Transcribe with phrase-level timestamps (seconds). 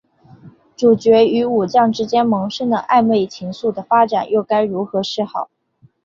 [0.75, 5.51] 主角与武将之间萌生的暧昧情愫的发展又该如何是好？